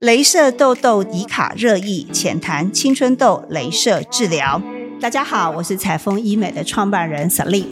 [0.00, 4.62] 镭射痘痘迪卡热议，浅谈青春痘镭射治疗。
[5.00, 7.66] 大家好，我是彩丰医美的创办人 Sally。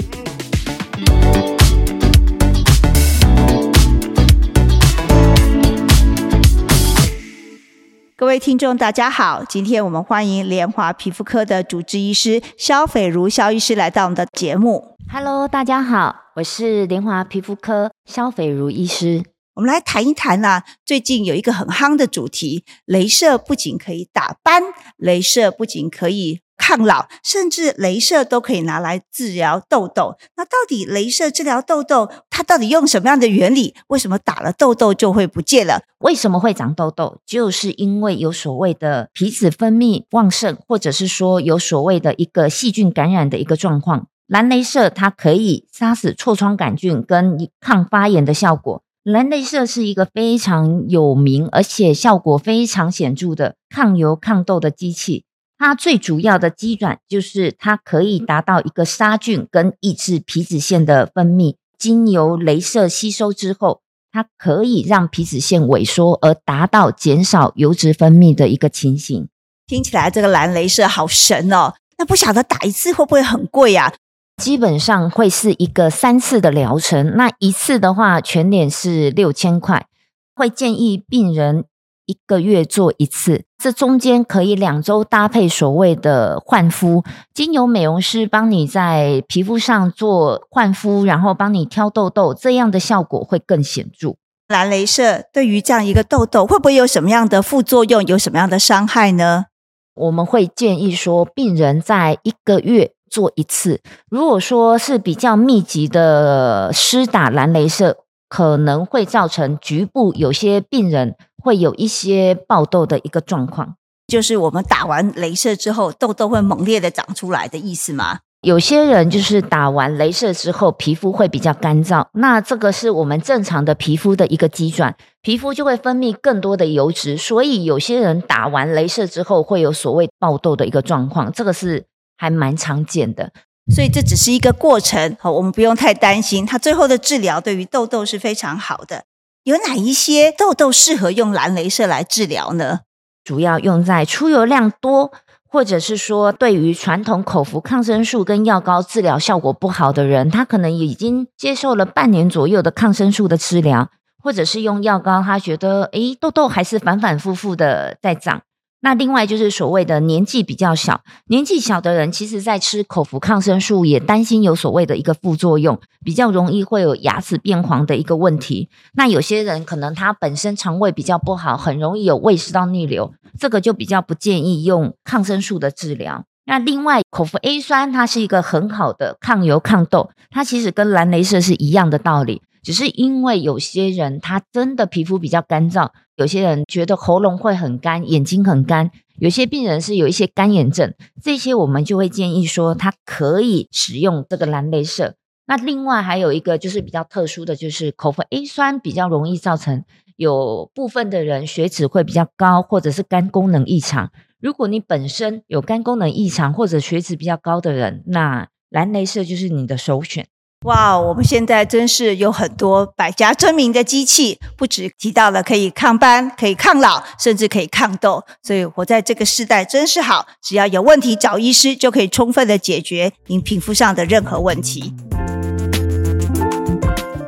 [8.16, 14.96] 各位听众，大家好，今天我们欢迎联华皮肤科的主治医师肖斐如肖医师来到我们的节目。
[15.12, 19.22] Hello，大家好，我是联华皮肤科肖斐如医师。
[19.57, 24.63] 我们来谈一谈呢，最近有一个很夯的主题，镭射不仅可以打斑，
[24.99, 30.18] 镭射不仅可以抗老，甚至镭射都可以拿来治疗痘痘。
[30.36, 33.75] 那到底镭射治疗痘痘，它到底用什么样的原理？
[33.87, 35.85] 为什么打了痘痘就会不见了？
[36.01, 37.23] 为什么会长痘痘？
[37.25, 44.09] 就是因为有所谓的皮脂分泌旺盛，或者是说有所谓的一个细菌感染的一个状况。
[44.27, 48.83] 蓝镭射它可以杀死痤疮杆菌跟抗发炎的效果。
[49.06, 55.23] 蓝镭射是一个非常有名，而且效果非常显著的抗油抗痘的机器。
[55.56, 61.54] 它最主要的机转就是它可以达到一个杀菌跟抑制皮脂腺的分泌。
[61.79, 69.28] 经由镭射吸收之后，它可以让皮脂腺萎缩，而达到减少油脂分泌的一个情形。
[69.68, 71.74] 听起来这个蓝镭射好神哦！
[71.96, 73.94] 那不晓得打一次会不会很贵呀？
[74.42, 79.86] 基本上会是一个三次的疗程，那一次的话全脸是六千块，
[80.34, 81.64] 会建议病人
[82.04, 94.16] 一个月做一次，这中间可以两周搭配所谓的焕肤，经由美容师帮你在皮肤上做焕肤，然后帮你挑痘痘，这样的效果会更显著。
[94.48, 99.46] 蓝镭射对于这样一个痘痘会不会有什么样的副作用，有什么样的伤害呢？
[99.94, 102.95] 我们会建议说，病人在一个月。
[103.08, 107.98] 做一次，如果说是比较密集的施打蓝镭射，
[108.28, 113.76] 可能会造成局部有些病人会有一些爆痘的一个状况，
[114.08, 118.18] 就是我们打完镭射之后，痘痘会猛烈的长出来的意思吗？
[118.42, 131.86] 有些人就是打完镭射之后，皮肤会比较干燥，那这个是我们正常的皮肤的一个机转，皮肤就会分泌更多的油脂，所以有些人打完镭射之后会有所谓爆痘的一个状况，这个是。
[132.16, 133.32] 还蛮常见的，
[133.75, 136.47] 所以这只是一个过程，好，我们不用太担心。
[136.47, 139.04] 它最后的治疗对于痘痘是非常好的。
[139.44, 142.81] 有哪一些痘痘适合用蓝镭射来治疗呢？
[143.22, 145.12] 主要用在出油量多，
[145.49, 153.88] 或者是说对于传统口服抗生素跟药膏治疗效果不好的人，他可能已经接受了半年左右的抗生素的治疗，
[154.22, 158.43] 或者是用药膏，他觉得诶痘痘还是反反复复的在长。
[158.86, 168.69] 那另外就是所谓的年纪比较小，年纪小的人，其实在吃口服抗生素也担心有所谓的一个副作用，比较容易会有牙齿变黄的一个问题。
[168.94, 176.25] 那有些人可能他本身肠胃比较不好，很容易有胃食道逆流，这个就比较不建议用抗生素的治疗。
[176.44, 182.41] 那另外口服 A 酸，它是一个很好的抗油抗痘，它其实跟蓝镭射是一样的道理。
[182.66, 188.91] 只是因为有些人他真的皮肤比较干燥，有些人觉得喉咙会很干，眼睛很干，
[189.21, 195.15] 有些病人是有一些干眼症，这些我们就会建议说他可以使用这个蓝镭射。
[195.47, 199.84] 那另外还有一个就是比较特殊的就是口服 A 酸比较容易造成
[200.16, 204.10] 有部分的人血脂会比较高，或者是肝功能异常。
[204.41, 210.26] 如果你本身有肝功能异常或者血脂比较高的人，那蓝镭射就是你的首选。
[210.65, 218.25] 哇，我们现在真是有很多百家争鸣的机器，不止提到了可以抗斑、可以抗老，甚至可以抗痘。
[218.43, 224.93] 所以活在这个时代真是好，只要有问题找医师，就可以充分的解决您皮肤上的任何问题。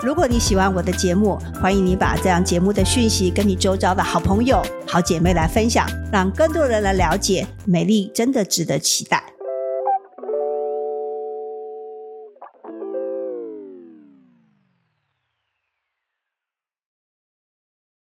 [0.03, 9.23] 如果你喜欢我的节目，欢迎你把这样节目的讯息跟你周遭的好朋友、好姐妹来分享，让更多人来了解美丽真的值得期待。